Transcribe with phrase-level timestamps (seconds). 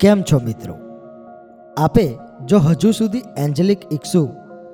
[0.00, 0.74] કેમ છો મિત્રો?
[1.78, 4.28] આપે જો હજુ સુધી એન્જેલિક ઇક્સુ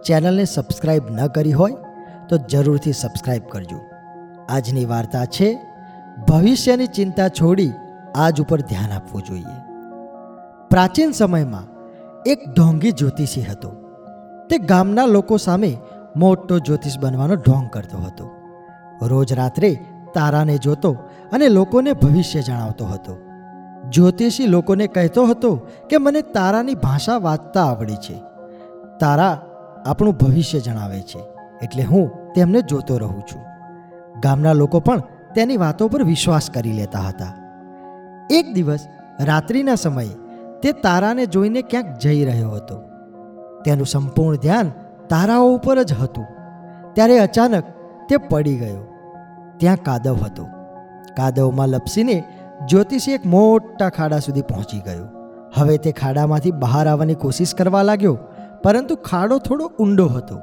[0.07, 1.73] ચેનલને સબસ્ક્રાઇબ ન કરી હોય,
[2.29, 3.81] તો જરૂરથી સબસ્ક્રાઇબ કરજો.
[4.49, 5.59] આજની વાર્તા છે,
[6.29, 7.73] ભવિષ્યની ચિંતા છોડી
[8.15, 9.73] આજ ઉપર ધ્યાન આપવું જોઈએ.
[10.71, 11.63] પ્રાચીન સમયમાં
[12.27, 13.71] એક ઢોંગી જ્યોતિષી હતો.
[14.51, 15.77] તે ગામના લોકો સામે
[16.17, 18.31] મોટો જ્યોતિષ બનવાનો ઢોંગ કરતો હતો.
[19.03, 19.85] રોજ રાત્રે
[20.15, 20.93] તારાને જોતો
[21.33, 23.30] અને લોકોને ભવિષ્ય જણાવતો હતો.
[23.91, 28.23] જ્યોતિષી લોકોને કહેતો હતો કે મને તારાની ભાષા વાંચતા આવડી છે.
[29.01, 29.41] તારા
[29.87, 31.19] આપણું ભવિષ્ય જણાવે છે,
[31.63, 33.43] એટલે હું તેમને જોતો રહું છું.
[34.21, 35.03] ગામના લોકો પણ
[35.35, 37.33] તેની વાતો પર વિશ્વાસ કરી લેતા હતા.
[38.31, 38.87] એક દિવસ
[39.21, 40.09] રાત્રિના સમયે
[40.63, 42.83] તે તારાને જોઈને ક્યાંક જઈ રહ્યો હતો.
[43.65, 44.71] તેનું સંપૂર્ણ ધ્યાન
[45.09, 46.27] તારાઓ ઉપર જ હતું.
[46.93, 47.65] ત્યારે અચાનક
[48.09, 48.95] તે પડી ગયો.
[49.57, 50.45] ત્યાં કાદવ હતો.
[51.17, 52.25] કાદવમાં લપસીને
[52.71, 55.07] જ્યોતિષી એક મોટા ખાડા સુધી પહોંચી ગયો.
[55.55, 58.17] હવે તે ખાડામાંથી બહાર આવવાની કોશિશ કરવા લાગ્યો,
[58.63, 60.37] પરંતુ ખાડો થોડો ઊંડો હતો.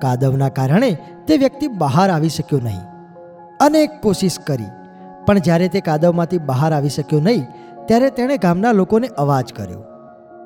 [0.00, 0.90] કાદવના કારણે
[1.26, 2.82] તે વ્યક્તિ બહાર આવી શક્યો નહીં.
[3.60, 4.70] અનેક કોશિશ કરી,
[5.26, 7.46] પણ જ્યારે તે કાદવમાંથી બહાર આવી શક્યો નહીં,
[7.86, 9.82] ત્યારે તેણે ગામના લોકોને અવાજ કર્યો.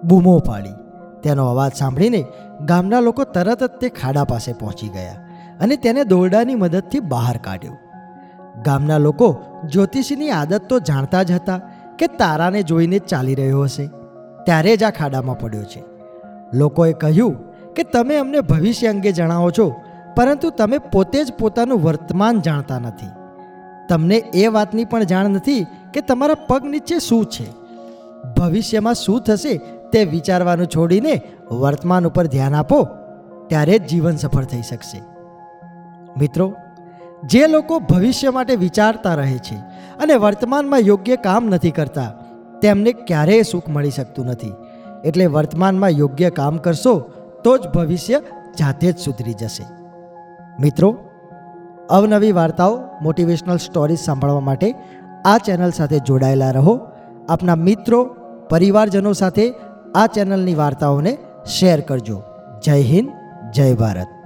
[0.04, 0.78] બૂમો પાડી.
[1.22, 2.24] તેનો અવાજ સાંભળીને
[2.64, 5.18] ગામના લોકો તરત જ તે ખાડા પાસે પહોંચી ગયા
[5.60, 7.76] અને તેને દોરડાની મદદથી બહાર કાઢ્યો.
[8.60, 11.60] ગામના લોકો જ્યોતિષીની આદત તો જાણતા જ હતા
[11.98, 13.86] કે તારાને જોઈને ચાલી રહ્યો હશે.
[14.44, 15.82] ત્યારે જ આ ખાડામાં પડ્યો છે.
[16.54, 17.36] લોકોએ કહ્યું
[17.74, 19.80] કે તમે અમને ભવિષ્ય અંગે જણાવો છો,
[20.16, 23.06] પરંતુ તમે પોતે જ પોતાનું વર્તમાન જાણતા નથી.
[23.88, 27.46] તમને એ વાતની પણ જાણ નથી કે તમારા પગ નીચે શું છે.
[28.38, 29.60] ભવિષ્યમાં શું થશે
[29.92, 32.88] તે વિચારવાનું છોડીને વર્તમાન ઉપર ધ્યાન આપો,
[33.46, 35.02] ત્યારે જ જીવન સફળ થઈ શકશે.
[36.16, 36.54] મિત્રો
[37.24, 39.54] જે લોકો ભવિષ્ય માટે વિચારતા રહે છે
[40.02, 42.14] અને વર્તમાનમાં યોગ્ય કામ નથી કરતા,
[42.62, 44.52] તેમને ક્યારેય સુખ મળી શકતું નથી.
[45.04, 46.98] એટલે વર્તમાનમાં યોગ્ય કામ કરશો,
[47.44, 48.20] તો જ ભવિષ્ય
[48.58, 49.64] જાતે જ સુધરી જશે.
[50.60, 50.96] મિત્રો,
[51.90, 54.74] અવનવી વાર્તાઓ મોટિવેશનલ સ્ટોરીઝ સાંભળવા માટે
[55.24, 56.80] આ ચેનલ સાથે જોડાયેલા રહો.
[57.28, 58.04] આપના મિત્રો,
[58.50, 59.54] પરિવારજનો સાથે
[59.94, 62.22] આ ચેનલની વાર્તાઓને શેર કરજો.
[62.64, 63.10] જય હિન્દ,
[63.52, 64.21] જય ભારત.